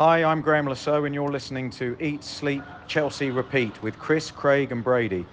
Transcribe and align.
Hi, 0.00 0.24
I'm 0.24 0.40
Graham 0.40 0.64
Lasso, 0.64 1.04
and 1.04 1.14
you're 1.14 1.30
listening 1.30 1.68
to 1.72 1.94
Eat, 2.00 2.24
Sleep, 2.24 2.62
Chelsea, 2.86 3.30
Repeat 3.30 3.82
with 3.82 3.98
Chris, 3.98 4.30
Craig, 4.30 4.72
and 4.72 4.82
Brady. 4.82 5.26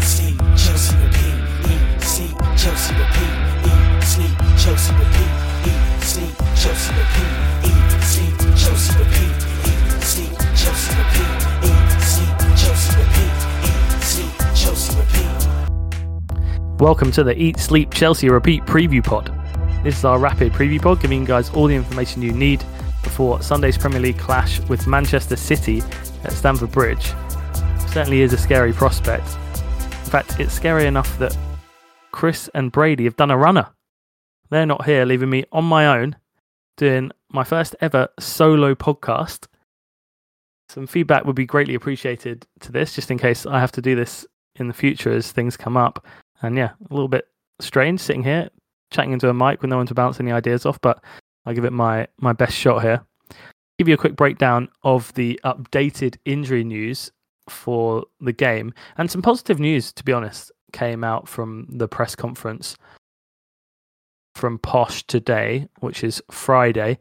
Sleep, 0.00 0.36
Chelsea 0.54 0.94
repeat. 0.98 1.32
Eat, 1.72 2.02
sleep, 2.02 2.36
Chelsea 2.58 2.92
repeat. 2.92 3.32
Eat, 3.64 4.04
sleep, 4.04 4.36
Chelsea 4.58 4.92
repeat. 4.92 5.32
Eat, 5.64 6.02
sleep, 6.02 6.36
Chelsea 6.54 6.92
repeat. 6.92 7.32
Eat, 7.64 8.02
sleep, 8.04 8.36
Chelsea 8.54 8.98
repeat. 8.98 9.32
Eat, 9.64 10.02
sleep, 10.04 10.36
Chelsea 10.54 10.92
repeat. 11.00 11.40
Eat, 11.64 11.88
sleep, 12.04 12.36
Chelsea 12.60 12.92
repeat. 13.00 13.32
Eat, 13.64 14.04
sleep, 14.04 14.36
Chelsea 14.54 14.92
repeat. 15.00 15.40
Welcome 16.78 17.12
to 17.12 17.24
the 17.24 17.34
Eat, 17.34 17.58
Sleep, 17.58 17.94
Chelsea 17.94 18.28
Repeat 18.28 18.64
preview 18.64 19.02
pod. 19.02 19.41
This 19.82 19.98
is 19.98 20.04
our 20.04 20.20
rapid 20.20 20.52
preview 20.52 20.80
pod, 20.80 21.00
giving 21.00 21.22
you 21.22 21.26
guys 21.26 21.50
all 21.50 21.66
the 21.66 21.74
information 21.74 22.22
you 22.22 22.32
need 22.32 22.64
before 23.02 23.42
Sunday's 23.42 23.76
Premier 23.76 23.98
League 23.98 24.18
clash 24.18 24.60
with 24.68 24.86
Manchester 24.86 25.34
City 25.34 25.82
at 26.22 26.30
Stamford 26.30 26.70
Bridge. 26.70 27.12
Certainly 27.88 28.20
is 28.20 28.32
a 28.32 28.38
scary 28.38 28.72
prospect. 28.72 29.26
In 29.26 30.10
fact, 30.10 30.38
it's 30.38 30.52
scary 30.52 30.86
enough 30.86 31.18
that 31.18 31.36
Chris 32.12 32.48
and 32.54 32.70
Brady 32.70 33.02
have 33.04 33.16
done 33.16 33.32
a 33.32 33.36
runner. 33.36 33.70
They're 34.50 34.66
not 34.66 34.84
here, 34.84 35.04
leaving 35.04 35.30
me 35.30 35.46
on 35.50 35.64
my 35.64 35.98
own 35.98 36.14
doing 36.76 37.10
my 37.32 37.42
first 37.42 37.74
ever 37.80 38.08
solo 38.20 38.76
podcast. 38.76 39.46
Some 40.68 40.86
feedback 40.86 41.24
would 41.24 41.36
be 41.36 41.44
greatly 41.44 41.74
appreciated 41.74 42.46
to 42.60 42.70
this, 42.70 42.94
just 42.94 43.10
in 43.10 43.18
case 43.18 43.46
I 43.46 43.58
have 43.58 43.72
to 43.72 43.82
do 43.82 43.96
this 43.96 44.26
in 44.56 44.68
the 44.68 44.74
future 44.74 45.10
as 45.10 45.32
things 45.32 45.56
come 45.56 45.76
up. 45.76 46.06
And 46.40 46.56
yeah, 46.56 46.70
a 46.88 46.94
little 46.94 47.08
bit 47.08 47.26
strange 47.58 48.00
sitting 48.00 48.22
here 48.22 48.48
chatting 48.92 49.12
into 49.12 49.28
a 49.28 49.34
mic 49.34 49.60
with 49.62 49.70
no 49.70 49.78
one 49.78 49.86
to 49.86 49.94
bounce 49.94 50.20
any 50.20 50.30
ideas 50.30 50.64
off, 50.64 50.80
but 50.80 51.02
I'll 51.44 51.54
give 51.54 51.64
it 51.64 51.72
my 51.72 52.06
my 52.20 52.32
best 52.32 52.54
shot 52.54 52.82
here. 52.82 53.04
Give 53.78 53.88
you 53.88 53.94
a 53.94 53.98
quick 53.98 54.14
breakdown 54.14 54.68
of 54.84 55.12
the 55.14 55.40
updated 55.44 56.16
injury 56.24 56.62
news 56.62 57.10
for 57.48 58.04
the 58.20 58.32
game 58.32 58.72
and 58.96 59.10
some 59.10 59.22
positive 59.22 59.58
news, 59.58 59.92
to 59.94 60.04
be 60.04 60.12
honest, 60.12 60.52
came 60.72 61.02
out 61.02 61.28
from 61.28 61.66
the 61.68 61.88
press 61.88 62.14
conference 62.14 62.76
from 64.34 64.58
Poch 64.58 65.04
today, 65.06 65.68
which 65.80 66.04
is 66.04 66.22
Friday. 66.30 66.98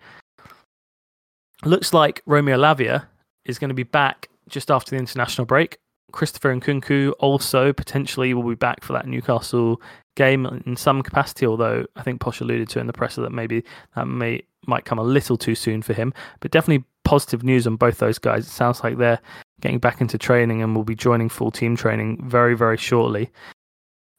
Looks 1.63 1.93
like 1.93 2.21
Romeo 2.25 2.57
Lavia 2.57 3.05
is 3.45 3.59
going 3.59 3.69
to 3.69 3.75
be 3.75 3.83
back 3.83 4.29
just 4.49 4.71
after 4.71 4.91
the 4.91 4.97
international 4.97 5.45
break. 5.45 5.77
Christopher 6.11 6.55
Nkunku 6.55 7.13
also 7.19 7.73
potentially 7.73 8.33
will 8.33 8.47
be 8.47 8.55
back 8.55 8.83
for 8.83 8.93
that 8.93 9.07
Newcastle 9.07 9.81
game 10.15 10.45
in 10.65 10.75
some 10.75 11.01
capacity, 11.01 11.45
although 11.45 11.85
I 11.95 12.03
think 12.03 12.21
Poch 12.21 12.41
alluded 12.41 12.69
to 12.69 12.79
in 12.79 12.87
the 12.87 12.93
presser 12.93 13.21
that 13.21 13.31
maybe 13.31 13.63
that 13.95 14.05
may 14.05 14.43
might 14.67 14.85
come 14.85 14.99
a 14.99 15.03
little 15.03 15.37
too 15.37 15.55
soon 15.55 15.81
for 15.81 15.93
him. 15.93 16.13
But 16.39 16.51
definitely 16.51 16.85
positive 17.03 17.43
news 17.43 17.65
on 17.65 17.75
both 17.77 17.97
those 17.97 18.19
guys. 18.19 18.45
It 18.45 18.51
sounds 18.51 18.83
like 18.83 18.97
they're 18.97 19.19
getting 19.61 19.79
back 19.79 20.01
into 20.01 20.17
training 20.17 20.61
and 20.61 20.75
will 20.75 20.83
be 20.83 20.95
joining 20.95 21.29
full 21.29 21.51
team 21.51 21.75
training 21.75 22.21
very, 22.29 22.55
very 22.55 22.77
shortly. 22.77 23.31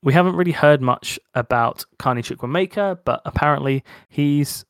We 0.02 0.12
haven't 0.12 0.34
really 0.34 0.52
heard 0.52 0.82
much 0.82 1.18
about 1.34 1.84
Carney 1.98 2.22
Chukwuemeka, 2.22 3.00
but 3.04 3.22
apparently 3.24 3.84
he's 4.08 4.64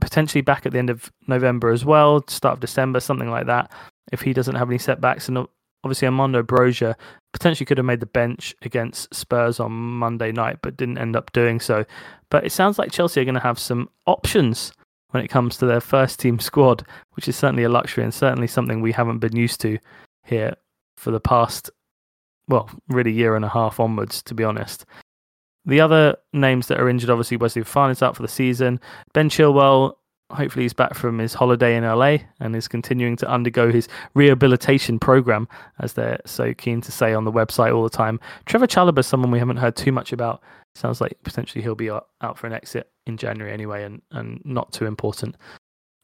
potentially 0.00 0.42
back 0.42 0.64
at 0.64 0.72
the 0.72 0.78
end 0.78 0.90
of 0.90 1.12
November 1.26 1.70
as 1.70 1.84
well, 1.84 2.24
start 2.28 2.54
of 2.54 2.60
December, 2.60 3.00
something 3.00 3.30
like 3.30 3.46
that. 3.46 3.70
If 4.12 4.22
he 4.22 4.32
doesn't 4.32 4.54
have 4.54 4.70
any 4.70 4.78
setbacks, 4.78 5.28
and 5.28 5.46
obviously 5.86 6.06
Armando 6.06 6.42
Broja 6.42 6.96
potentially 7.32 7.64
could 7.64 7.78
have 7.78 7.84
made 7.84 8.00
the 8.00 8.06
bench 8.06 8.56
against 8.62 9.14
Spurs 9.14 9.60
on 9.60 9.70
Monday 9.70 10.32
night, 10.32 10.58
but 10.62 10.76
didn't 10.76 10.98
end 10.98 11.14
up 11.14 11.32
doing 11.32 11.60
so. 11.60 11.84
But 12.28 12.44
it 12.44 12.50
sounds 12.50 12.76
like 12.76 12.90
Chelsea 12.90 13.20
are 13.20 13.24
going 13.24 13.36
to 13.36 13.40
have 13.40 13.60
some 13.60 13.88
options 14.06 14.72
when 15.10 15.22
it 15.22 15.28
comes 15.28 15.56
to 15.56 15.66
their 15.66 15.80
first 15.80 16.18
team 16.18 16.40
squad, 16.40 16.84
which 17.12 17.28
is 17.28 17.36
certainly 17.36 17.62
a 17.62 17.68
luxury 17.68 18.02
and 18.02 18.12
certainly 18.12 18.48
something 18.48 18.80
we 18.80 18.90
haven't 18.90 19.20
been 19.20 19.36
used 19.36 19.60
to 19.60 19.78
here 20.24 20.56
for 20.96 21.12
the 21.12 21.20
past, 21.20 21.70
well, 22.48 22.68
really 22.88 23.12
year 23.12 23.36
and 23.36 23.44
a 23.44 23.48
half 23.48 23.78
onwards, 23.78 24.22
to 24.24 24.34
be 24.34 24.42
honest. 24.42 24.84
The 25.66 25.80
other 25.80 26.16
names 26.32 26.66
that 26.66 26.80
are 26.80 26.88
injured, 26.88 27.10
obviously, 27.10 27.36
Wesley 27.36 27.62
Fofana 27.62 27.92
is 27.92 28.02
out 28.02 28.16
for 28.16 28.22
the 28.22 28.28
season. 28.28 28.80
Ben 29.14 29.30
Chilwell 29.30 29.94
hopefully 30.30 30.64
he's 30.64 30.72
back 30.72 30.94
from 30.94 31.18
his 31.18 31.34
holiday 31.34 31.76
in 31.76 31.84
LA 31.84 32.18
and 32.40 32.56
is 32.56 32.68
continuing 32.68 33.16
to 33.16 33.28
undergo 33.28 33.70
his 33.70 33.88
rehabilitation 34.14 34.98
program, 34.98 35.48
as 35.80 35.92
they're 35.92 36.20
so 36.26 36.52
keen 36.54 36.80
to 36.80 36.92
say 36.92 37.14
on 37.14 37.24
the 37.24 37.32
website 37.32 37.74
all 37.74 37.82
the 37.82 37.90
time. 37.90 38.18
Trevoh 38.46 38.66
Chalobah 38.66 38.98
is 38.98 39.06
someone 39.06 39.30
we 39.30 39.38
haven't 39.38 39.58
heard 39.58 39.76
too 39.76 39.92
much 39.92 40.12
about. 40.12 40.42
Sounds 40.74 41.00
like 41.00 41.16
potentially 41.22 41.62
he'll 41.62 41.74
be 41.74 41.90
out 41.90 42.38
for 42.38 42.46
an 42.46 42.52
exit 42.52 42.90
in 43.06 43.16
January 43.16 43.52
anyway, 43.52 43.84
and, 43.84 44.02
and 44.10 44.40
not 44.44 44.72
too 44.72 44.86
important 44.86 45.36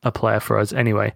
a 0.04 0.12
player 0.12 0.40
for 0.40 0.58
us 0.58 0.72
anyway. 0.72 1.12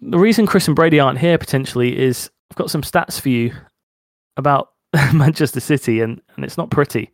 The 0.00 0.18
reason 0.18 0.46
Chris 0.46 0.66
and 0.66 0.76
Brady 0.76 1.00
aren't 1.00 1.18
here 1.18 1.38
potentially 1.38 1.98
is 1.98 2.30
I've 2.50 2.56
got 2.56 2.70
some 2.70 2.82
stats 2.82 3.20
for 3.20 3.28
you 3.28 3.52
about 4.36 4.70
Manchester 5.12 5.60
City, 5.60 6.00
and, 6.00 6.20
and 6.36 6.44
it's 6.44 6.56
not 6.56 6.70
pretty. 6.70 7.10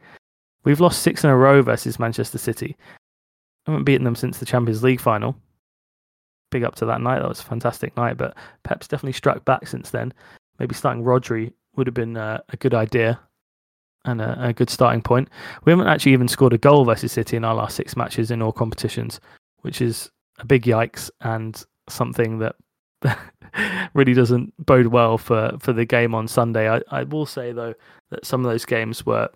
We've 0.64 0.81
lost 0.81 1.02
six 1.02 1.25
in 1.25 1.31
a 1.31 1.36
row 1.36 1.62
versus 1.62 1.98
Manchester 1.98 2.38
City. 2.38 2.76
I 3.66 3.70
haven't 3.70 3.84
beaten 3.84 4.04
them 4.04 4.14
since 4.14 4.38
the 4.38 4.47
Champions 4.47 4.82
League 4.82 5.00
final. 5.00 5.36
Big 6.50 6.64
up 6.64 6.75
to 6.76 6.86
that 6.86 7.00
night. 7.00 7.20
That 7.20 7.28
was 7.28 7.41
a 7.41 7.44
fantastic 7.44 7.97
night. 7.97 8.16
But 8.16 8.36
Pep's 8.62 8.88
definitely 8.88 9.12
struck 9.12 9.44
back 9.44 9.66
since 9.66 9.91
then. 9.91 10.12
Maybe 10.58 10.75
starting 10.75 11.02
Rodri 11.02 11.52
would 11.76 11.86
have 11.86 11.94
been 11.94 12.16
uh, 12.16 12.41
a 12.50 12.56
good 12.56 12.75
idea 12.75 13.19
and 14.04 14.20
a, 14.20 14.48
a, 14.48 14.52
good 14.52 14.70
starting 14.70 15.02
point. 15.02 15.28
We 15.64 15.72
haven't 15.72 15.88
actually 15.88 16.12
even 16.12 16.28
scored 16.28 16.52
a 16.52 16.58
goal 16.58 16.84
versus 16.84 17.10
City 17.12 17.36
in 17.36 17.44
our 17.44 17.54
last 17.54 17.75
six 17.75 17.97
matches 17.97 18.30
in 18.30 18.42
all 18.42 18.52
competitions, 18.52 19.19
which 19.62 19.81
is 19.81 20.10
a 20.38 20.46
big 20.46 20.64
yikes 20.64 21.10
and 21.22 21.60
something 21.88 22.38
that 22.38 22.56
really 23.94 24.14
doesn't 24.14 24.52
bode 24.64 24.88
well 24.88 25.19
for, 25.19 25.56
for 25.58 25.72
the 25.72 25.84
game 25.84 26.14
on 26.14 26.28
Sunday. 26.28 26.69
I, 26.69 26.82
I 26.91 27.04
will 27.04 27.26
say, 27.26 27.52
though, 27.52 27.75
that 28.10 28.26
some 28.26 28.44
of 28.44 28.50
those 28.50 28.64
games 28.64 29.06
were 29.06 29.28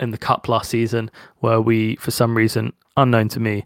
in 0.00 0.10
the 0.10 0.18
cup 0.18 0.48
last 0.48 0.70
season 0.70 1.10
where 1.38 1.60
we, 1.60 1.96
for 1.96 2.10
some 2.10 2.36
reason 2.36 2.72
unknown 2.96 3.28
to 3.28 3.40
me, 3.40 3.64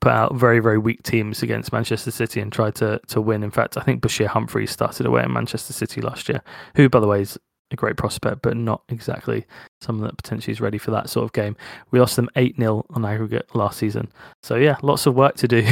put 0.00 0.12
out 0.12 0.34
very 0.34 0.58
very 0.58 0.78
weak 0.78 1.02
teams 1.04 1.42
against 1.42 1.72
Manchester 1.72 2.10
City 2.10 2.40
and 2.40 2.52
tried 2.52 2.74
to 2.76 3.00
to 3.08 3.20
win. 3.20 3.42
In 3.42 3.50
fact, 3.50 3.76
I 3.76 3.82
think 3.82 4.02
Bashir 4.02 4.26
Humphreys 4.26 4.70
started 4.70 5.06
away 5.06 5.22
at 5.22 5.30
Manchester 5.30 5.72
City 5.72 6.00
last 6.00 6.28
year, 6.28 6.42
who 6.74 6.88
by 6.88 7.00
the 7.00 7.06
way 7.06 7.22
is 7.22 7.38
a 7.72 7.76
great 7.76 7.96
prospect, 7.96 8.42
but 8.42 8.56
not 8.56 8.82
exactly 8.88 9.46
someone 9.80 10.06
that 10.06 10.16
potentially 10.16 10.52
is 10.52 10.60
ready 10.60 10.78
for 10.78 10.90
that 10.90 11.08
sort 11.08 11.24
of 11.24 11.32
game. 11.32 11.56
We 11.90 12.00
lost 12.00 12.16
them 12.16 12.28
8 12.36 12.56
0 12.56 12.84
on 12.90 13.04
aggregate 13.04 13.54
last 13.54 13.78
season. 13.78 14.12
So, 14.42 14.56
yeah, 14.56 14.76
lots 14.82 15.06
of 15.06 15.14
work 15.14 15.36
to 15.36 15.48
do 15.48 15.66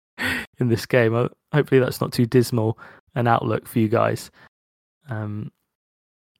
in 0.58 0.68
this 0.68 0.86
game. 0.86 1.28
Hopefully, 1.52 1.80
that's 1.80 2.00
not 2.00 2.12
too 2.12 2.26
dismal 2.26 2.78
an 3.14 3.26
outlook 3.26 3.66
for 3.66 3.80
you 3.80 3.88
guys. 3.88 4.30
Um, 5.08 5.50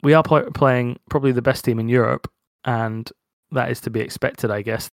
we 0.02 0.14
are 0.14 0.22
playing 0.22 0.98
probably 1.10 1.32
the 1.32 1.42
best 1.42 1.64
team 1.64 1.78
in 1.78 1.88
Europe 1.88 2.30
and 2.64 3.10
that 3.52 3.70
is 3.70 3.80
to 3.82 3.90
be 3.90 4.00
expected, 4.00 4.50
I 4.50 4.62
guess. 4.62 4.90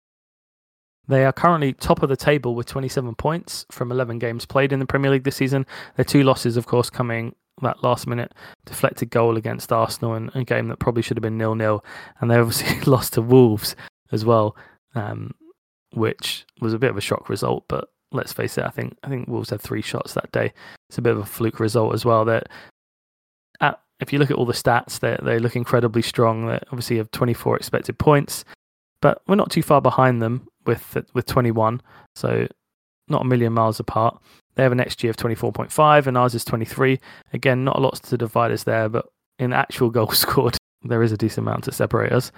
They 1.08 1.26
are 1.26 1.34
currently 1.34 1.74
top 1.74 2.02
of 2.02 2.10
the 2.10 2.18
table 2.18 2.56
with 2.56 2.66
27 2.66 3.14
points 3.16 3.66
from 3.72 3.92
11 3.92 4.18
games 4.20 4.46
played 4.46 4.72
in 4.74 4.80
the 4.80 4.86
Premier 4.86 5.12
League 5.12 5.24
this 5.24 5.36
season. 5.36 5.66
Their 5.98 6.06
two 6.06 6.24
losses, 6.24 6.58
of 6.58 6.66
course, 6.66 6.90
coming 6.90 7.36
that 7.62 7.84
last 7.84 8.06
minute 8.06 8.34
deflected 8.66 9.10
goal 9.10 9.38
against 9.38 9.72
Arsenal 9.72 10.16
in 10.16 10.30
a 10.34 10.44
game 10.44 10.68
that 10.68 10.80
probably 10.80 11.02
should 11.02 11.18
have 11.18 11.22
been 11.22 11.38
nil 11.38 11.56
nil, 11.56 11.84
and 12.20 12.30
they 12.30 12.36
obviously 12.40 12.80
lost 12.82 13.14
to 13.14 13.22
Wolves 13.22 13.76
as 14.12 14.26
well, 14.26 14.56
um, 14.94 15.32
which 15.94 16.46
was 16.60 16.74
a 16.74 16.80
bit 16.80 16.90
of 16.90 16.98
a 16.98 17.02
shock 17.02 17.30
result. 17.30 17.66
But 17.68 17.90
let's 18.12 18.34
face 18.34 18.58
it, 18.58 18.66
I 18.66 18.70
think 18.70 18.98
I 19.04 19.10
think 19.10 19.28
Wolves 19.28 19.52
had 19.52 19.62
three 19.62 19.82
shots 19.82 20.14
that 20.14 20.32
day. 20.32 20.54
It's 20.90 20.98
a 20.98 21.02
bit 21.02 21.14
of 21.14 21.20
a 21.20 21.26
fluke 21.26 21.60
result 21.60 21.94
as 21.94 22.04
well. 22.04 22.26
That 22.26 22.44
at 22.44 22.52
if 24.00 24.12
you 24.12 24.20
look 24.20 24.32
at 24.32 24.38
all 24.38 24.46
the 24.46 24.54
stats, 24.54 25.00
they 25.00 25.18
they 25.22 25.40
look 25.40 25.56
incredibly 25.56 26.02
strong. 26.02 26.48
They 26.48 26.60
obviously 26.68 26.98
have 26.98 27.12
24 27.12 27.58
expected 27.58 27.98
points, 27.98 28.46
but 29.02 29.22
we're 29.28 29.36
not 29.36 29.52
too 29.52 29.64
far 29.64 29.82
behind 29.82 30.22
them 30.22 30.48
with 30.66 30.98
with 31.14 31.26
21, 31.26 31.82
so 32.16 32.48
not 33.08 33.22
a 33.22 33.26
million 33.26 33.54
miles 33.54 33.80
apart. 33.80 34.22
They 34.56 34.64
have 34.64 34.72
an 34.72 34.80
XG 34.80 35.10
of 35.10 35.18
24.5, 35.18 36.08
and 36.08 36.18
ours 36.18 36.34
is 36.34 36.46
23. 36.46 37.00
Again, 37.34 37.64
not 37.64 37.78
a 37.78 37.82
lot 37.82 37.96
to 37.96 38.18
divide 38.18 38.52
us 38.52 38.64
there, 38.64 38.88
but 38.90 39.06
in 39.38 39.54
actual 39.54 39.90
goals 39.92 40.20
scored, 40.20 40.58
there 40.84 41.04
is 41.04 41.12
a 41.12 41.18
decent 41.18 41.48
amount 41.48 41.66
to 41.66 41.72
separate 41.72 42.12
us. 42.12 42.32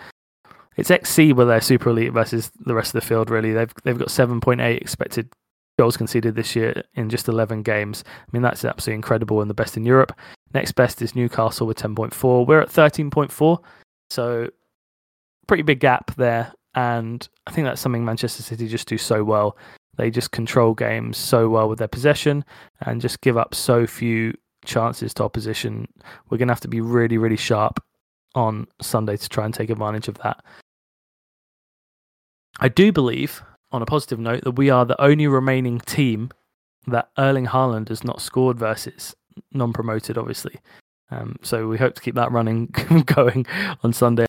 It's 0.78 0.92
XC 0.92 1.34
where 1.34 1.46
they're 1.46 1.62
super 1.62 1.90
elite 1.90 2.14
versus 2.14 2.52
the 2.60 2.76
rest 2.76 2.94
of 2.94 3.02
the 3.02 3.08
field. 3.08 3.30
Really, 3.30 3.54
they've 3.54 3.74
they've 3.84 3.98
got 3.98 4.10
7.8 4.10 4.80
expected 4.80 5.30
goals 5.80 5.98
conceded 5.98 6.36
this 6.36 6.56
year 6.56 6.84
in 6.96 7.10
just 7.10 7.28
11 7.28 7.62
games. 7.62 8.04
I 8.08 8.30
mean, 8.32 8.42
that's 8.42 8.66
absolutely 8.66 8.96
incredible 8.96 9.42
and 9.42 9.50
the 9.50 9.56
best 9.56 9.78
in 9.78 9.86
Europe. 9.86 10.12
Next 10.54 10.74
best 10.74 11.02
is 11.02 11.16
Newcastle 11.16 11.68
with 11.68 11.78
10.4. 11.78 12.48
We're 12.48 12.62
at 12.62 12.70
13.4. 12.70 13.60
So, 14.10 14.50
pretty 15.48 15.64
big 15.64 15.80
gap 15.80 16.16
there. 16.16 16.54
And 16.76 17.28
I 17.48 17.52
think 17.52 17.66
that's 17.66 17.82
something 17.82 18.06
Manchester 18.06 18.44
City 18.44 18.68
just 18.68 18.88
do 18.88 18.98
so 18.98 19.24
well. 19.24 19.58
They 19.98 20.12
just 20.12 20.32
control 20.32 20.74
games 20.74 21.18
so 21.18 21.50
well 21.50 21.68
with 21.68 21.80
their 21.80 21.88
possession 21.88 22.46
and 22.82 23.02
just 23.02 23.22
give 23.22 23.36
up 23.36 23.56
so 23.56 23.88
few 23.88 24.36
chances 24.64 25.14
to 25.16 25.24
opposition. 25.24 25.88
We're 26.30 26.38
going 26.38 26.50
to 26.50 26.54
have 26.54 26.62
to 26.62 26.68
be 26.68 26.82
really, 26.82 27.18
really 27.18 27.38
sharp 27.38 27.84
on 28.36 28.68
Sunday 28.82 29.18
to 29.18 29.30
try 29.30 29.46
and 29.46 29.54
take 29.54 29.72
advantage 29.72 30.08
of 30.08 30.20
that. 30.20 30.44
I 32.60 32.70
do 32.70 32.92
believe 32.92 33.42
on 33.72 33.82
a 33.82 33.86
positive 33.86 34.20
note, 34.20 34.44
that 34.44 34.52
we 34.52 34.70
are 34.70 34.86
the 34.86 35.02
only 35.02 35.28
remaining 35.28 35.80
team 35.80 36.32
that 36.86 37.10
Erling 37.18 37.48
Haaland 37.48 37.90
has 37.90 38.04
not 38.04 38.22
scored 38.22 38.58
versus, 38.58 39.16
non 39.52 39.74
promoted, 39.74 40.18
obviously. 40.18 40.60
Um, 41.10 41.38
so 41.42 41.68
we 41.68 41.78
hope 41.78 41.96
to 41.96 42.02
keep 42.02 42.16
that 42.16 42.32
running 42.32 42.68
going 43.06 43.46
on 43.84 43.94
Sunday. 43.94 44.26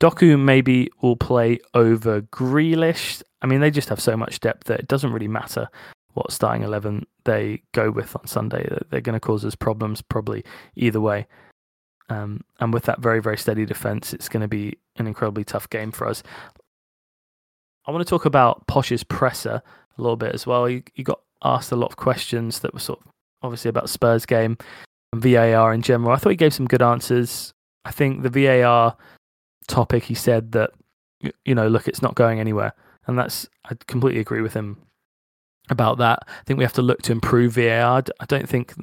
Doku 0.00 0.38
maybe 0.38 0.90
will 1.02 1.16
play 1.16 1.58
over 1.74 2.22
Grealish. 2.22 3.22
I 3.42 3.46
mean, 3.46 3.60
they 3.60 3.70
just 3.70 3.88
have 3.88 4.00
so 4.00 4.16
much 4.16 4.40
depth 4.40 4.64
that 4.64 4.80
it 4.80 4.88
doesn't 4.88 5.12
really 5.12 5.28
matter 5.28 5.68
what 6.14 6.32
starting 6.32 6.62
11 6.62 7.06
they 7.24 7.62
go 7.72 7.90
with 7.90 8.16
on 8.16 8.26
Sunday. 8.26 8.68
They're 8.90 9.00
going 9.00 9.14
to 9.14 9.20
cause 9.20 9.44
us 9.44 9.54
problems 9.54 10.02
probably 10.02 10.44
either 10.76 11.00
way. 11.00 11.26
Um, 12.08 12.42
and 12.60 12.72
with 12.72 12.84
that 12.84 13.00
very, 13.00 13.20
very 13.20 13.36
steady 13.36 13.66
defence, 13.66 14.12
it's 14.12 14.28
going 14.28 14.40
to 14.40 14.48
be 14.48 14.78
an 14.96 15.06
incredibly 15.06 15.44
tough 15.44 15.68
game 15.68 15.92
for 15.92 16.06
us. 16.06 16.22
I 17.86 17.90
want 17.90 18.06
to 18.06 18.10
talk 18.10 18.24
about 18.24 18.66
Poch's 18.66 19.04
presser 19.04 19.62
a 19.96 20.02
little 20.02 20.16
bit 20.16 20.34
as 20.34 20.46
well. 20.46 20.66
He, 20.66 20.84
he 20.94 21.02
got 21.02 21.20
asked 21.42 21.72
a 21.72 21.76
lot 21.76 21.90
of 21.90 21.96
questions 21.96 22.60
that 22.60 22.72
were 22.72 22.80
sort 22.80 23.00
of 23.00 23.12
obviously 23.42 23.68
about 23.68 23.90
Spurs 23.90 24.26
game 24.26 24.56
and 25.12 25.22
VAR 25.22 25.72
in 25.72 25.82
general. 25.82 26.12
I 26.12 26.16
thought 26.16 26.30
he 26.30 26.36
gave 26.36 26.54
some 26.54 26.66
good 26.66 26.82
answers. 26.82 27.52
I 27.84 27.90
think 27.90 28.22
the 28.22 28.30
VAR 28.30 28.96
topic, 29.66 30.04
he 30.04 30.14
said 30.14 30.52
that, 30.52 30.70
you 31.44 31.54
know, 31.54 31.68
look, 31.68 31.88
it's 31.88 32.02
not 32.02 32.14
going 32.14 32.40
anywhere. 32.40 32.72
And 33.06 33.18
that's, 33.18 33.48
I 33.64 33.74
completely 33.86 34.20
agree 34.20 34.42
with 34.42 34.54
him 34.54 34.76
about 35.70 35.98
that. 35.98 36.20
I 36.28 36.42
think 36.46 36.58
we 36.58 36.64
have 36.64 36.72
to 36.74 36.82
look 36.82 37.02
to 37.02 37.12
improve 37.12 37.54
VAR. 37.54 38.02
I 38.20 38.24
don't 38.26 38.48
think 38.48 38.74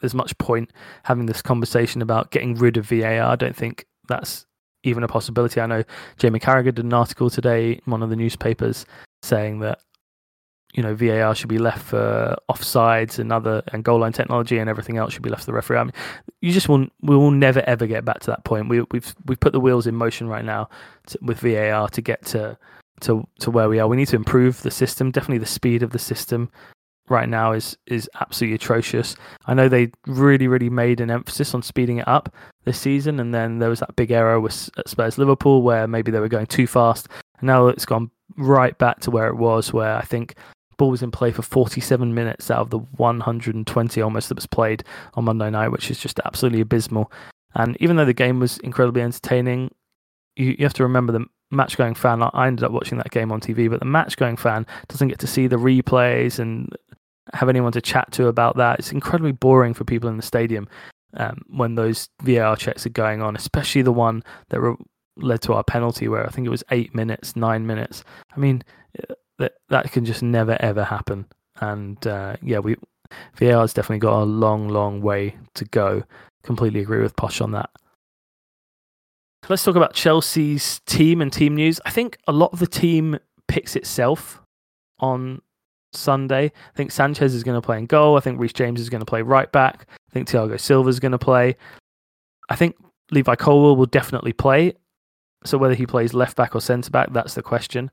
there's 0.00 0.14
much 0.14 0.36
point 0.38 0.72
having 1.04 1.26
this 1.26 1.42
conversation 1.42 2.02
about 2.02 2.30
getting 2.30 2.54
rid 2.54 2.76
of 2.76 2.88
VAR. 2.88 3.22
I 3.22 3.36
don't 3.36 3.56
think 3.56 3.86
that's 4.08 4.46
even 4.82 5.02
a 5.02 5.08
possibility. 5.08 5.60
I 5.60 5.66
know 5.66 5.84
Jamie 6.16 6.38
Carragher 6.38 6.74
did 6.74 6.84
an 6.84 6.92
article 6.92 7.28
today 7.28 7.80
one 7.86 8.02
of 8.02 8.10
the 8.10 8.16
newspapers 8.16 8.86
saying 9.22 9.60
that 9.60 9.80
you 10.74 10.82
know 10.82 10.94
VAR 10.94 11.34
should 11.34 11.48
be 11.48 11.58
left 11.58 11.82
for 11.82 12.36
offsides 12.50 13.18
and 13.18 13.32
other 13.32 13.62
and 13.72 13.82
goal 13.84 14.00
line 14.00 14.12
technology 14.12 14.58
and 14.58 14.68
everything 14.68 14.98
else 14.98 15.12
should 15.12 15.22
be 15.22 15.30
left 15.30 15.42
to 15.42 15.46
the 15.46 15.52
referee. 15.52 15.78
I 15.78 15.84
mean, 15.84 15.92
you 16.40 16.52
just 16.52 16.68
will 16.68 16.86
we 17.00 17.16
will 17.16 17.30
never 17.30 17.60
ever 17.60 17.86
get 17.86 18.04
back 18.04 18.20
to 18.20 18.30
that 18.30 18.44
point. 18.44 18.68
We, 18.68 18.82
we've 18.90 19.14
we've 19.24 19.40
put 19.40 19.52
the 19.52 19.60
wheels 19.60 19.86
in 19.86 19.94
motion 19.94 20.28
right 20.28 20.44
now 20.44 20.68
to, 21.08 21.18
with 21.22 21.38
VAR 21.40 21.88
to 21.88 22.02
get 22.02 22.24
to 22.26 22.58
to 23.00 23.26
to 23.40 23.50
where 23.50 23.68
we 23.68 23.78
are. 23.78 23.88
We 23.88 23.96
need 23.96 24.08
to 24.08 24.16
improve 24.16 24.62
the 24.62 24.70
system. 24.70 25.10
Definitely 25.10 25.38
the 25.38 25.46
speed 25.46 25.82
of 25.82 25.90
the 25.90 25.98
system 25.98 26.50
right 27.08 27.28
now 27.28 27.52
is 27.52 27.78
is 27.86 28.10
absolutely 28.20 28.56
atrocious. 28.56 29.16
I 29.46 29.54
know 29.54 29.68
they 29.68 29.92
really 30.06 30.48
really 30.48 30.70
made 30.70 31.00
an 31.00 31.10
emphasis 31.10 31.54
on 31.54 31.62
speeding 31.62 31.98
it 31.98 32.08
up 32.08 32.34
this 32.64 32.78
season, 32.78 33.20
and 33.20 33.32
then 33.32 33.60
there 33.60 33.70
was 33.70 33.80
that 33.80 33.96
big 33.96 34.10
error 34.10 34.40
with 34.40 34.70
Spurs 34.86 35.18
Liverpool 35.18 35.62
where 35.62 35.86
maybe 35.86 36.10
they 36.10 36.20
were 36.20 36.28
going 36.28 36.46
too 36.46 36.66
fast. 36.66 37.08
And 37.38 37.46
now 37.46 37.68
it's 37.68 37.86
gone 37.86 38.10
right 38.36 38.76
back 38.78 39.00
to 39.00 39.10
where 39.10 39.28
it 39.28 39.36
was, 39.36 39.72
where 39.72 39.96
I 39.96 40.02
think 40.02 40.34
ball 40.78 40.90
was 40.90 41.02
in 41.02 41.10
play 41.10 41.32
for 41.32 41.42
47 41.42 42.14
minutes 42.14 42.50
out 42.50 42.60
of 42.60 42.70
the 42.70 42.78
120 42.78 44.00
almost 44.00 44.28
that 44.28 44.34
was 44.34 44.46
played 44.46 44.84
on 45.14 45.24
Monday 45.24 45.50
night, 45.50 45.68
which 45.68 45.90
is 45.90 45.98
just 45.98 46.20
absolutely 46.24 46.60
abysmal. 46.60 47.10
And 47.54 47.76
even 47.80 47.96
though 47.96 48.04
the 48.04 48.12
game 48.12 48.38
was 48.38 48.58
incredibly 48.58 49.02
entertaining, 49.02 49.70
you, 50.36 50.56
you 50.58 50.64
have 50.64 50.74
to 50.74 50.82
remember 50.82 51.12
the 51.12 51.24
match 51.50 51.76
going 51.76 51.94
fan. 51.94 52.22
I 52.22 52.46
ended 52.46 52.64
up 52.64 52.72
watching 52.72 52.98
that 52.98 53.10
game 53.10 53.32
on 53.32 53.40
TV, 53.40 53.70
but 53.70 53.80
the 53.80 53.86
match 53.86 54.16
going 54.16 54.36
fan 54.36 54.66
doesn't 54.88 55.08
get 55.08 55.18
to 55.20 55.26
see 55.26 55.46
the 55.46 55.56
replays 55.56 56.38
and 56.38 56.74
have 57.32 57.48
anyone 57.48 57.72
to 57.72 57.80
chat 57.80 58.12
to 58.12 58.28
about 58.28 58.56
that. 58.56 58.78
It's 58.78 58.92
incredibly 58.92 59.32
boring 59.32 59.74
for 59.74 59.84
people 59.84 60.08
in 60.08 60.16
the 60.16 60.22
stadium 60.22 60.68
um, 61.16 61.42
when 61.48 61.74
those 61.74 62.08
VAR 62.22 62.56
checks 62.56 62.86
are 62.86 62.90
going 62.90 63.22
on, 63.22 63.36
especially 63.36 63.82
the 63.82 63.92
one 63.92 64.22
that 64.50 64.60
re- 64.60 64.76
led 65.16 65.40
to 65.42 65.54
our 65.54 65.64
penalty, 65.64 66.08
where 66.08 66.26
I 66.26 66.30
think 66.30 66.46
it 66.46 66.50
was 66.50 66.64
eight 66.70 66.94
minutes, 66.94 67.36
nine 67.36 67.66
minutes. 67.66 68.04
I 68.34 68.38
mean, 68.38 68.62
that 69.38 69.54
that 69.68 69.92
can 69.92 70.04
just 70.04 70.22
never 70.22 70.56
ever 70.60 70.84
happen. 70.84 71.26
And 71.60 72.04
uh, 72.06 72.36
yeah, 72.42 72.58
we 72.58 72.76
VAR's 73.38 73.74
definitely 73.74 74.00
got 74.00 74.22
a 74.22 74.24
long, 74.24 74.68
long 74.68 75.00
way 75.00 75.36
to 75.54 75.64
go. 75.66 76.02
Completely 76.42 76.80
agree 76.80 77.00
with 77.00 77.16
Poch 77.16 77.40
on 77.40 77.52
that. 77.52 77.70
Let's 79.48 79.62
talk 79.62 79.76
about 79.76 79.94
Chelsea's 79.94 80.80
team 80.86 81.20
and 81.20 81.32
team 81.32 81.54
news. 81.54 81.80
I 81.86 81.90
think 81.90 82.18
a 82.26 82.32
lot 82.32 82.52
of 82.52 82.58
the 82.58 82.66
team 82.66 83.18
picks 83.46 83.76
itself 83.76 84.40
on 84.98 85.40
Sunday. 85.92 86.46
I 86.46 86.76
think 86.76 86.90
Sanchez 86.90 87.32
is 87.32 87.44
going 87.44 87.60
to 87.60 87.64
play 87.64 87.78
in 87.78 87.86
goal. 87.86 88.16
I 88.16 88.20
think 88.20 88.40
Reece 88.40 88.52
James 88.52 88.80
is 88.80 88.90
going 88.90 89.00
to 89.00 89.06
play 89.06 89.22
right 89.22 89.50
back. 89.52 89.86
I 89.88 90.12
think 90.12 90.28
Thiago 90.28 90.58
Silva 90.58 90.88
is 90.88 90.98
going 90.98 91.12
to 91.12 91.18
play. 91.18 91.56
I 92.48 92.56
think 92.56 92.76
Levi 93.12 93.36
Colwill 93.36 93.76
will 93.76 93.86
definitely 93.86 94.32
play. 94.32 94.74
So 95.44 95.58
whether 95.58 95.74
he 95.74 95.86
plays 95.86 96.12
left 96.12 96.36
back 96.36 96.56
or 96.56 96.60
centre 96.60 96.90
back, 96.90 97.12
that's 97.12 97.34
the 97.34 97.42
question. 97.42 97.90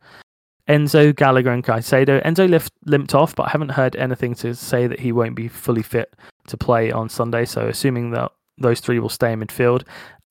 Enzo, 0.70 1.16
Gallagher, 1.16 1.52
and 1.52 1.64
Caicedo. 1.64 2.24
Enzo 2.24 2.50
lift, 2.50 2.72
limped 2.86 3.14
off, 3.14 3.36
but 3.36 3.48
I 3.48 3.50
haven't 3.50 3.70
heard 3.70 3.96
anything 3.96 4.34
to 4.36 4.56
say 4.56 4.88
that 4.88 5.00
he 5.00 5.12
won't 5.12 5.36
be 5.36 5.48
fully 5.48 5.84
fit 5.84 6.16
to 6.48 6.58
play 6.58 6.92
on 6.92 7.10
Sunday. 7.10 7.46
So, 7.46 7.68
assuming 7.68 8.12
that 8.12 8.32
those 8.58 8.80
three 8.80 9.00
will 9.00 9.10
stay 9.10 9.34
in 9.34 9.42
midfield, 9.42 9.84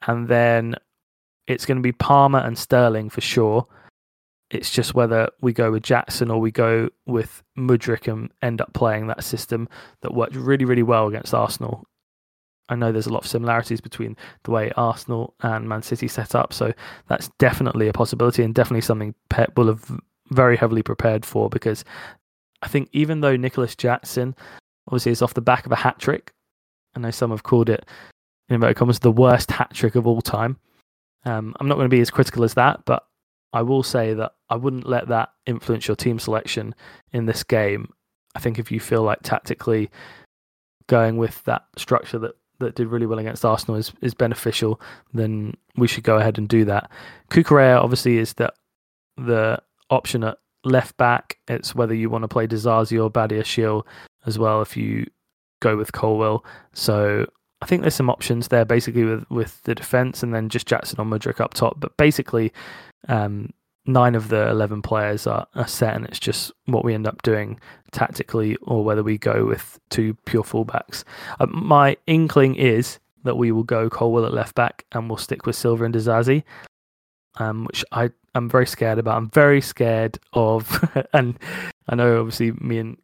and 0.06 0.28
then 0.28 0.76
it's 1.46 1.66
going 1.66 1.76
to 1.76 1.82
be 1.82 1.92
Palmer 1.92 2.38
and 2.38 2.56
Sterling 2.56 3.10
for 3.10 3.20
sure. 3.20 3.66
It's 4.50 4.70
just 4.70 4.94
whether 4.94 5.30
we 5.40 5.54
go 5.54 5.70
with 5.72 5.82
Jackson 5.82 6.30
or 6.30 6.38
we 6.38 6.50
go 6.50 6.90
with 7.06 7.42
Mudryk 7.58 8.10
and 8.12 8.30
end 8.42 8.60
up 8.60 8.74
playing 8.74 9.06
that 9.06 9.24
system 9.24 9.66
that 10.02 10.12
worked 10.12 10.36
really, 10.36 10.66
really 10.66 10.82
well 10.82 11.08
against 11.08 11.32
Arsenal. 11.32 11.86
I 12.68 12.74
know 12.74 12.92
there's 12.92 13.06
a 13.06 13.12
lot 13.12 13.24
of 13.24 13.30
similarities 13.30 13.80
between 13.80 14.16
the 14.44 14.50
way 14.50 14.70
Arsenal 14.76 15.34
and 15.40 15.68
Man 15.68 15.82
City 15.82 16.06
set 16.06 16.34
up, 16.34 16.52
so 16.52 16.72
that's 17.08 17.30
definitely 17.38 17.88
a 17.88 17.92
possibility 17.92 18.42
and 18.42 18.54
definitely 18.54 18.82
something 18.82 19.14
Pep 19.30 19.56
will 19.56 19.68
have 19.68 19.90
very 20.32 20.56
heavily 20.56 20.82
prepared 20.82 21.24
for 21.24 21.48
because 21.48 21.84
I 22.62 22.68
think 22.68 22.88
even 22.92 23.20
though 23.20 23.36
Nicholas 23.36 23.74
Jackson 23.76 24.34
obviously 24.86 25.12
is 25.12 25.22
off 25.22 25.34
the 25.34 25.40
back 25.40 25.66
of 25.66 25.72
a 25.72 25.76
hat 25.76 25.98
trick, 25.98 26.32
I 26.94 27.00
know 27.00 27.10
some 27.10 27.30
have 27.30 27.42
called 27.42 27.68
it 27.68 27.84
in 28.48 28.56
inverted 28.56 28.76
commas 28.76 28.98
the 28.98 29.12
worst 29.12 29.50
hat 29.50 29.72
trick 29.72 29.94
of 29.94 30.06
all 30.06 30.20
time. 30.20 30.58
Um, 31.24 31.54
I'm 31.58 31.68
not 31.68 31.76
going 31.76 31.88
to 31.88 31.94
be 31.94 32.00
as 32.00 32.10
critical 32.10 32.44
as 32.44 32.54
that, 32.54 32.84
but 32.84 33.06
I 33.52 33.62
will 33.62 33.82
say 33.82 34.14
that 34.14 34.32
I 34.48 34.56
wouldn't 34.56 34.88
let 34.88 35.08
that 35.08 35.30
influence 35.46 35.86
your 35.86 35.96
team 35.96 36.18
selection 36.18 36.74
in 37.12 37.26
this 37.26 37.44
game. 37.44 37.92
I 38.34 38.40
think 38.40 38.58
if 38.58 38.72
you 38.72 38.80
feel 38.80 39.02
like 39.02 39.20
tactically 39.22 39.90
going 40.86 41.16
with 41.16 41.42
that 41.44 41.64
structure 41.76 42.18
that 42.18 42.34
that 42.58 42.74
did 42.76 42.86
really 42.86 43.06
well 43.06 43.18
against 43.18 43.44
Arsenal 43.44 43.76
is, 43.76 43.92
is 44.02 44.14
beneficial, 44.14 44.80
then 45.12 45.54
we 45.76 45.88
should 45.88 46.04
go 46.04 46.16
ahead 46.16 46.38
and 46.38 46.48
do 46.48 46.64
that. 46.64 46.90
Cucurella 47.30 47.82
obviously 47.82 48.18
is 48.18 48.34
the 48.34 48.52
the 49.16 49.60
option 49.92 50.24
at 50.24 50.38
left 50.64 50.96
back. 50.96 51.38
It's 51.48 51.74
whether 51.74 51.94
you 51.94 52.10
want 52.10 52.22
to 52.22 52.28
play 52.28 52.46
Disasi 52.46 53.02
or 53.02 53.10
Badiashile 53.10 53.84
as 54.26 54.38
well 54.38 54.62
if 54.62 54.76
you 54.76 55.06
go 55.60 55.76
with 55.76 55.92
Colwill. 55.92 56.44
So 56.72 57.26
I 57.60 57.66
think 57.66 57.82
there's 57.82 57.94
some 57.94 58.10
options 58.10 58.48
there 58.48 58.64
basically 58.64 59.04
with, 59.04 59.28
with 59.30 59.62
the 59.62 59.74
defence 59.74 60.22
and 60.22 60.34
then 60.34 60.48
just 60.48 60.66
Jackson 60.66 61.00
or 61.00 61.04
Mudryk 61.06 61.40
up 61.40 61.54
top. 61.54 61.78
But 61.78 61.96
basically, 61.96 62.52
um, 63.08 63.50
nine 63.84 64.14
of 64.14 64.28
the 64.28 64.48
11 64.48 64.82
players 64.82 65.26
are, 65.26 65.46
are 65.54 65.66
set 65.66 65.94
and 65.94 66.06
it's 66.06 66.20
just 66.20 66.52
what 66.66 66.84
we 66.84 66.94
end 66.94 67.06
up 67.06 67.22
doing 67.22 67.58
tactically 67.90 68.56
or 68.62 68.84
whether 68.84 69.02
we 69.02 69.18
go 69.18 69.44
with 69.44 69.78
two 69.90 70.14
pure 70.24 70.44
fullbacks. 70.44 71.04
Uh, 71.40 71.46
my 71.46 71.96
inkling 72.06 72.54
is 72.54 72.98
that 73.24 73.36
we 73.36 73.52
will 73.52 73.64
go 73.64 73.90
Colwill 73.90 74.26
at 74.26 74.32
left 74.32 74.54
back 74.54 74.84
and 74.92 75.08
we'll 75.08 75.16
stick 75.16 75.46
with 75.46 75.56
Silva 75.56 75.84
and 75.84 75.94
Disasi 75.94 76.42
um, 77.36 77.64
which 77.64 77.84
I 77.92 78.10
am 78.34 78.48
very 78.48 78.66
scared 78.66 78.98
about. 78.98 79.16
I'm 79.16 79.30
very 79.30 79.60
scared 79.60 80.18
of, 80.32 80.88
and 81.12 81.38
I 81.88 81.94
know 81.94 82.20
obviously 82.20 82.52
me 82.52 82.78
and 82.78 82.96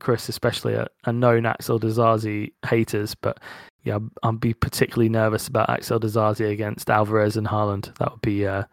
Chris 0.00 0.28
especially 0.28 0.74
are, 0.74 1.12
known 1.12 1.46
Axel 1.46 1.80
Disasi 1.80 2.52
haters, 2.66 3.14
but 3.14 3.40
yeah, 3.84 3.98
I'd 4.22 4.40
be 4.40 4.54
particularly 4.54 5.08
nervous 5.08 5.48
about 5.48 5.70
Axel 5.70 6.00
Disasi 6.00 6.50
against 6.50 6.90
Alvarez 6.90 7.36
and 7.36 7.46
Haaland. 7.46 7.96
That 7.98 8.12
would 8.12 8.22
be 8.22 8.46
uh, 8.46 8.64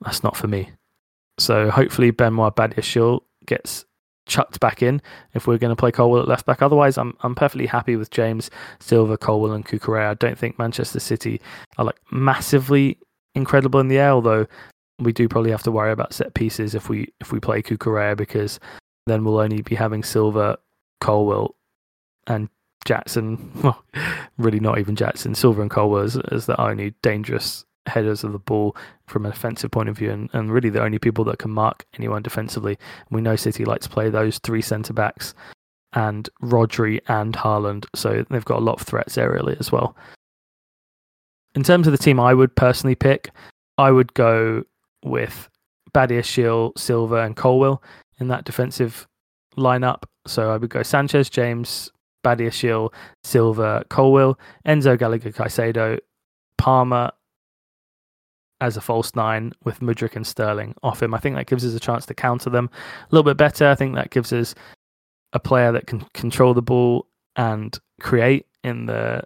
that's 0.00 0.22
not 0.22 0.36
for 0.36 0.48
me. 0.48 0.70
So 1.38 1.70
hopefully 1.70 2.10
Benoit 2.10 2.54
Badiashile 2.54 3.20
gets 3.46 3.84
chucked 4.26 4.60
back 4.60 4.82
in 4.82 5.02
if 5.34 5.46
we're 5.46 5.58
going 5.58 5.74
to 5.74 5.76
play 5.76 5.90
Colwill 5.90 6.22
at 6.22 6.28
left 6.28 6.46
back. 6.46 6.62
Otherwise, 6.62 6.98
I'm 6.98 7.16
I'm 7.22 7.34
perfectly 7.34 7.66
happy 7.66 7.96
with 7.96 8.10
James 8.10 8.50
Silva, 8.80 9.16
Colwill, 9.16 9.52
and 9.52 9.64
Cucurella. 9.64 10.10
I 10.10 10.14
don't 10.14 10.38
think 10.38 10.58
Manchester 10.58 11.00
City 11.00 11.40
are 11.78 11.84
like 11.84 11.98
massively 12.10 12.98
incredible 13.34 13.80
in 13.80 13.88
the 13.88 13.98
air, 13.98 14.10
although 14.10 14.46
we 15.02 15.12
do 15.12 15.28
probably 15.28 15.50
have 15.50 15.62
to 15.64 15.72
worry 15.72 15.92
about 15.92 16.12
set 16.12 16.34
pieces 16.34 16.74
if 16.74 16.88
we 16.88 17.12
if 17.20 17.32
we 17.32 17.40
play 17.40 17.62
Cucurella 17.62 18.16
because 18.16 18.60
then 19.06 19.24
we'll 19.24 19.38
only 19.38 19.62
be 19.62 19.74
having 19.74 20.02
Silva, 20.02 20.58
Colwill, 21.00 21.54
and 22.26 22.48
Jackson. 22.84 23.50
Well, 23.62 23.84
really 24.38 24.60
not 24.60 24.78
even 24.78 24.96
Jackson. 24.96 25.34
Silva 25.34 25.62
and 25.62 25.70
Colwill 25.70 26.02
as, 26.02 26.16
as 26.30 26.46
the 26.46 26.60
only 26.60 26.94
dangerous 27.02 27.64
headers 27.86 28.24
of 28.24 28.32
the 28.32 28.38
ball 28.38 28.76
from 29.06 29.26
an 29.26 29.32
offensive 29.32 29.70
point 29.70 29.88
of 29.88 29.96
view, 29.96 30.10
and, 30.10 30.30
and 30.32 30.52
really 30.52 30.70
the 30.70 30.82
only 30.82 30.98
people 30.98 31.24
that 31.24 31.38
can 31.38 31.50
mark 31.50 31.84
anyone 31.98 32.22
defensively. 32.22 32.78
We 33.10 33.20
know 33.20 33.36
City 33.36 33.64
like 33.64 33.80
to 33.82 33.88
play 33.88 34.10
those 34.10 34.38
three 34.38 34.62
centre 34.62 34.92
backs 34.92 35.34
and 35.92 36.28
Rodri 36.42 37.00
and 37.08 37.34
Haaland, 37.34 37.86
so 37.94 38.24
they've 38.30 38.44
got 38.44 38.58
a 38.58 38.64
lot 38.64 38.80
of 38.80 38.86
threats 38.86 39.16
aerially 39.16 39.58
as 39.60 39.70
well 39.70 39.96
in 41.54 41.62
terms 41.62 41.86
of 41.86 41.92
the 41.92 41.98
team 41.98 42.18
I 42.18 42.34
would 42.34 42.54
personally 42.54 42.94
pick, 42.94 43.30
I 43.78 43.90
would 43.90 44.14
go 44.14 44.64
with 45.04 45.48
Badiashile, 45.94 46.76
Silva, 46.78 47.16
and 47.16 47.36
Colwill 47.36 47.82
in 48.18 48.28
that 48.28 48.44
defensive 48.44 49.06
lineup. 49.56 50.04
So 50.26 50.50
I 50.50 50.56
would 50.56 50.70
go 50.70 50.82
Sanchez, 50.82 51.28
James, 51.28 51.90
Badiashile, 52.24 52.92
Silva, 53.24 53.84
Colwill, 53.88 54.38
Enzo 54.66 54.98
Gallagher, 54.98 55.32
Caicedo, 55.32 55.98
Palmer 56.56 57.10
as 58.60 58.76
a 58.76 58.80
false 58.80 59.14
nine 59.16 59.52
with 59.64 59.80
Mudryk 59.80 60.14
and 60.14 60.26
Sterling 60.26 60.74
off 60.84 61.02
him. 61.02 61.14
I 61.14 61.18
think 61.18 61.34
that 61.34 61.46
gives 61.46 61.64
us 61.64 61.74
a 61.74 61.80
chance 61.80 62.06
to 62.06 62.14
counter 62.14 62.48
them 62.48 62.70
a 63.02 63.14
little 63.14 63.28
bit 63.28 63.36
better. 63.36 63.66
I 63.66 63.74
think 63.74 63.96
that 63.96 64.10
gives 64.10 64.32
us 64.32 64.54
a 65.32 65.40
player 65.40 65.72
that 65.72 65.88
can 65.88 66.00
control 66.14 66.54
the 66.54 66.62
ball 66.62 67.08
and 67.34 67.76
create 68.00 68.46
in 68.62 68.86
the 68.86 69.24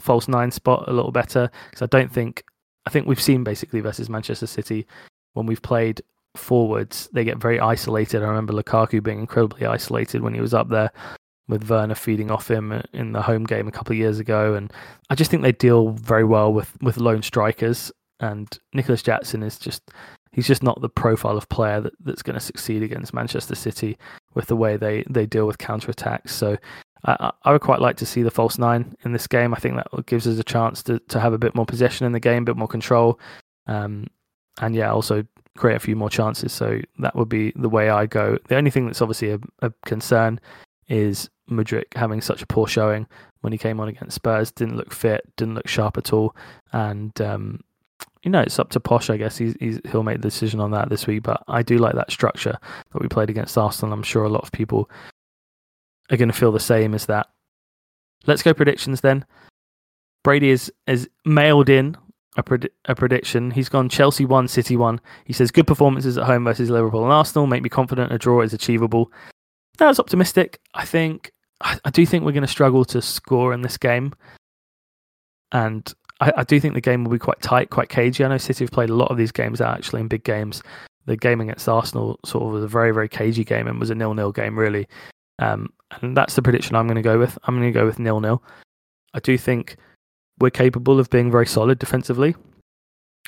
false 0.00 0.26
nine 0.26 0.50
spot 0.50 0.88
a 0.88 0.92
little 0.92 1.12
better 1.12 1.48
because 1.70 1.82
I 1.82 1.86
don't 1.86 2.10
think 2.12 2.42
I 2.86 2.90
think 2.90 3.06
we've 3.06 3.22
seen 3.22 3.44
basically 3.44 3.80
versus 3.80 4.10
Manchester 4.10 4.48
City 4.48 4.86
when 5.34 5.46
we've 5.46 5.62
played 5.62 6.02
forwards 6.36 7.08
they 7.12 7.24
get 7.24 7.38
very 7.38 7.60
isolated. 7.60 8.22
I 8.22 8.26
remember 8.26 8.52
Lukaku 8.52 9.02
being 9.02 9.20
incredibly 9.20 9.66
isolated 9.66 10.22
when 10.22 10.34
he 10.34 10.40
was 10.40 10.54
up 10.54 10.68
there 10.68 10.90
with 11.48 11.68
Werner 11.68 11.94
feeding 11.94 12.30
off 12.30 12.50
him 12.50 12.82
in 12.92 13.12
the 13.12 13.20
home 13.20 13.44
game 13.44 13.68
a 13.68 13.72
couple 13.72 13.92
of 13.92 13.98
years 13.98 14.18
ago 14.18 14.54
and 14.54 14.72
I 15.10 15.14
just 15.14 15.30
think 15.30 15.42
they 15.42 15.52
deal 15.52 15.90
very 15.90 16.24
well 16.24 16.52
with 16.52 16.80
with 16.80 16.96
lone 16.96 17.22
strikers 17.22 17.92
and 18.20 18.56
Nicholas 18.72 19.02
Jackson 19.02 19.42
is 19.42 19.58
just 19.58 19.82
he's 20.32 20.46
just 20.46 20.62
not 20.62 20.80
the 20.80 20.88
profile 20.88 21.36
of 21.36 21.48
player 21.48 21.80
that, 21.80 21.92
that's 22.00 22.22
going 22.22 22.34
to 22.34 22.40
succeed 22.40 22.82
against 22.82 23.14
Manchester 23.14 23.54
City 23.54 23.98
with 24.34 24.46
the 24.46 24.56
way 24.56 24.76
they, 24.76 25.04
they 25.08 25.26
deal 25.26 25.46
with 25.46 25.58
counter 25.58 25.90
attacks. 25.90 26.34
So 26.34 26.56
I, 27.04 27.32
I 27.42 27.52
would 27.52 27.60
quite 27.60 27.80
like 27.80 27.96
to 27.98 28.06
see 28.06 28.22
the 28.22 28.30
false 28.30 28.58
nine 28.58 28.96
in 29.04 29.12
this 29.12 29.26
game. 29.26 29.54
I 29.54 29.58
think 29.58 29.76
that 29.76 30.06
gives 30.06 30.26
us 30.26 30.38
a 30.38 30.44
chance 30.44 30.82
to, 30.84 30.98
to 31.00 31.20
have 31.20 31.32
a 31.32 31.38
bit 31.38 31.54
more 31.54 31.66
possession 31.66 32.06
in 32.06 32.12
the 32.12 32.20
game, 32.20 32.42
a 32.42 32.46
bit 32.46 32.56
more 32.56 32.68
control, 32.68 33.20
um, 33.66 34.06
and 34.60 34.74
yeah, 34.74 34.92
also 34.92 35.24
create 35.56 35.76
a 35.76 35.80
few 35.80 35.96
more 35.96 36.10
chances. 36.10 36.52
So 36.52 36.80
that 36.98 37.14
would 37.14 37.28
be 37.28 37.52
the 37.56 37.68
way 37.68 37.90
I 37.90 38.06
go. 38.06 38.38
The 38.48 38.56
only 38.56 38.70
thing 38.70 38.86
that's 38.86 39.02
obviously 39.02 39.32
a, 39.32 39.40
a 39.60 39.72
concern 39.84 40.40
is 40.88 41.28
Mudryk 41.50 41.94
having 41.94 42.20
such 42.20 42.42
a 42.42 42.46
poor 42.46 42.66
showing 42.66 43.06
when 43.40 43.52
he 43.52 43.58
came 43.58 43.80
on 43.80 43.88
against 43.88 44.14
Spurs. 44.14 44.50
Didn't 44.50 44.76
look 44.76 44.92
fit, 44.92 45.24
didn't 45.36 45.54
look 45.54 45.68
sharp 45.68 45.96
at 45.98 46.12
all, 46.12 46.34
and 46.72 47.18
um, 47.20 47.60
you 48.22 48.30
know, 48.30 48.40
it's 48.40 48.58
up 48.58 48.70
to 48.70 48.80
Poch, 48.80 49.10
I 49.10 49.16
guess. 49.16 49.36
He's, 49.36 49.56
he's, 49.58 49.80
he'll 49.90 50.04
make 50.04 50.18
the 50.18 50.28
decision 50.28 50.60
on 50.60 50.70
that 50.70 50.88
this 50.88 51.06
week. 51.06 51.24
But 51.24 51.42
I 51.48 51.62
do 51.62 51.78
like 51.78 51.94
that 51.94 52.12
structure 52.12 52.56
that 52.92 53.02
we 53.02 53.08
played 53.08 53.30
against 53.30 53.58
Arsenal. 53.58 53.92
I'm 53.92 54.02
sure 54.02 54.24
a 54.24 54.28
lot 54.28 54.44
of 54.44 54.52
people 54.52 54.88
are 56.10 56.16
going 56.16 56.28
to 56.28 56.34
feel 56.34 56.52
the 56.52 56.60
same 56.60 56.94
as 56.94 57.06
that. 57.06 57.28
Let's 58.26 58.42
go 58.42 58.54
predictions 58.54 59.00
then. 59.00 59.24
Brady 60.22 60.50
is, 60.50 60.72
is 60.86 61.08
mailed 61.24 61.68
in 61.68 61.96
a, 62.36 62.42
pred- 62.42 62.68
a 62.86 62.94
prediction. 62.94 63.50
He's 63.50 63.68
gone 63.68 63.88
Chelsea 63.88 64.24
1, 64.24 64.48
City 64.48 64.76
1. 64.76 65.00
He 65.24 65.32
says, 65.32 65.50
Good 65.50 65.66
performances 65.66 66.16
at 66.16 66.24
home 66.24 66.44
versus 66.44 66.70
Liverpool 66.70 67.04
and 67.04 67.12
Arsenal 67.12 67.46
make 67.46 67.62
me 67.62 67.68
confident 67.68 68.12
a 68.12 68.18
draw 68.18 68.40
is 68.42 68.52
achievable. 68.52 69.12
That's 69.78 70.00
optimistic. 70.00 70.60
I 70.74 70.84
think, 70.84 71.32
I, 71.60 71.78
I 71.84 71.90
do 71.90 72.06
think 72.06 72.24
we're 72.24 72.32
going 72.32 72.42
to 72.42 72.48
struggle 72.48 72.84
to 72.86 73.02
score 73.02 73.52
in 73.52 73.62
this 73.62 73.76
game. 73.76 74.12
And 75.50 75.92
I, 76.20 76.32
I, 76.38 76.44
do 76.44 76.58
think 76.58 76.74
the 76.74 76.80
game 76.80 77.04
will 77.04 77.12
be 77.12 77.18
quite 77.18 77.40
tight, 77.42 77.70
quite 77.70 77.90
cagey. 77.90 78.24
I 78.24 78.28
know 78.28 78.38
City 78.38 78.64
have 78.64 78.70
played 78.70 78.90
a 78.90 78.94
lot 78.94 79.10
of 79.10 79.18
these 79.18 79.32
games 79.32 79.60
actually 79.60 80.00
in 80.00 80.08
big 80.08 80.24
games. 80.24 80.62
The 81.04 81.16
game 81.16 81.40
against 81.40 81.68
Arsenal 81.68 82.18
sort 82.24 82.44
of 82.44 82.52
was 82.52 82.64
a 82.64 82.68
very, 82.68 82.92
very 82.92 83.08
cagey 83.08 83.44
game 83.44 83.66
and 83.66 83.78
was 83.78 83.90
a 83.90 83.94
nil-nil 83.94 84.32
game 84.32 84.58
really. 84.58 84.88
Um, 85.38 85.70
and 86.00 86.16
that's 86.16 86.36
the 86.36 86.42
prediction 86.42 86.76
I'm 86.76 86.86
going 86.86 86.96
to 86.96 87.02
go 87.02 87.18
with. 87.18 87.36
I'm 87.44 87.58
going 87.58 87.70
to 87.70 87.78
go 87.78 87.84
with 87.84 87.98
nil-nil. 87.98 88.42
I 89.12 89.20
do 89.20 89.36
think 89.36 89.76
we're 90.42 90.50
capable 90.50 90.98
of 90.98 91.08
being 91.08 91.30
very 91.30 91.46
solid 91.46 91.78
defensively. 91.78 92.34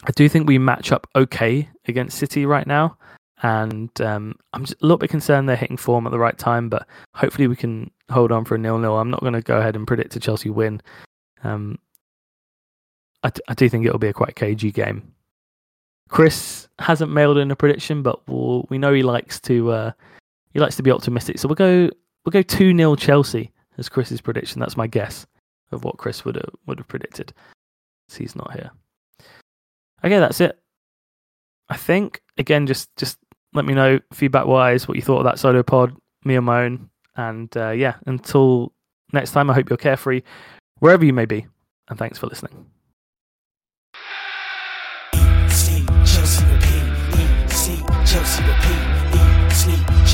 I 0.03 0.11
do 0.11 0.29
think 0.29 0.49
we 0.49 0.59
match 0.59 0.91
up 0.91 1.07
okay 1.15 1.69
against 1.87 2.19
City 2.19 2.45
right 2.45 2.67
now, 2.67 2.99
and 3.41 3.89
um, 4.01 4.35
I'm 4.53 4.65
just 4.65 4.83
a 4.83 4.85
little 4.85 4.99
bit 4.99 5.11
concerned 5.11 5.49
they're 5.49 5.55
hitting 5.55 5.77
form 5.77 6.09
at 6.09 6.11
the 6.11 6.19
right 6.19 6.37
time. 6.37 6.69
But 6.69 6.89
hopefully 7.15 7.47
we 7.47 7.55
can 7.55 7.93
hold 8.11 8.33
on 8.33 8.45
for 8.45 8.57
a 8.57 8.59
nil-nil. 8.59 8.99
I'm 8.99 9.13
not 9.13 9.21
going 9.21 9.33
to 9.33 9.43
go 9.43 9.59
ahead 9.59 9.77
and 9.77 9.87
predict 9.87 10.17
a 10.17 10.21
Chelsea 10.21 10.51
win. 10.51 10.83
Um, 11.45 11.79
I, 13.23 13.31
d- 13.31 13.43
I 13.47 13.55
do 13.55 13.69
think 13.69 13.87
it'll 13.87 14.01
be 14.01 14.09
a 14.09 14.13
quite 14.13 14.35
cagey 14.35 14.73
game. 14.73 15.15
Chris 16.09 16.69
hasn't 16.81 17.13
mailed 17.13 17.39
in 17.39 17.53
a 17.53 17.57
prediction, 17.57 18.03
but 18.03 18.27
we'll, 18.29 18.67
we 18.71 18.77
know 18.77 18.93
he 18.93 19.05
likes 19.05 19.39
to 19.43 19.71
uh, 19.71 19.93
he 20.53 20.59
likes 20.59 20.75
to 20.77 20.83
be 20.83 20.91
optimistic. 20.91 21.39
So 21.39 21.47
we'll 21.47 21.55
go 21.55 21.89
we'll 22.25 22.33
go 22.33 22.43
two 22.43 22.77
0 22.77 22.97
Chelsea 22.97 23.53
as 23.79 23.89
Chris's 23.89 24.21
prediction. 24.21 24.59
That's 24.59 24.77
my 24.77 24.89
guess 24.89 25.29
of 25.73 25.85
what 25.85 25.97
Chris 25.97 26.25
would 26.25 26.37
have 26.37 26.51
would 26.67 26.79
have 26.79 26.89
predicted. 26.89 27.33
So 28.09 28.19
he's 28.19 28.37
not 28.37 28.53
here. 28.53 28.71
Okay, 30.05 30.19
that's 30.19 30.41
it. 30.41 30.59
I 31.69 31.77
think 31.77 32.21
again, 32.37 32.67
just 32.67 32.95
just 32.97 33.19
let 33.53 33.65
me 33.65 33.75
know 33.75 34.01
feedback 34.13 34.47
wise 34.47 34.87
what 34.87 34.97
you 34.97 35.03
thought 35.03 35.19
of 35.19 35.25
that 35.25 35.39
solo 35.39 35.63
pod, 35.63 35.97
me 36.25 36.37
and 36.37 36.47
my 36.47 36.65
own, 36.65 36.91
and 37.17 37.55
uh, 37.57 37.71
yeah, 37.71 37.95
until 38.07 38.73
next 39.13 39.33
time, 39.33 39.49
I 39.51 39.55
hope 39.55 39.71
you're 39.71 39.77
carefree 39.77 40.23
wherever 40.81 41.05
you 41.05 41.13
may 41.13 41.27
be, 41.27 41.47
and 41.89 41.99
thanks 41.99 42.19
for 42.19 42.27
listening. 42.27 42.67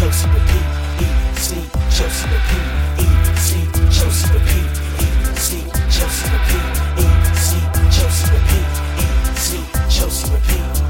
Chelsea 0.01 0.29
repeat, 0.29 0.61
eat, 1.01 1.37
sleep, 1.37 1.71
Chelsea 1.91 2.27
repeat, 2.31 2.65
eat, 2.99 3.39
sleep, 3.39 3.73
Chelsea 3.93 4.33
repeat. 4.33 4.90
Chelsea 6.21 6.37
repeat, 6.37 6.77
E 6.99 7.35
C 7.35 7.57
Chelsea 7.91 8.31
repeat, 8.31 8.75
Chelsea 9.89 10.31
repeat. 10.31 10.90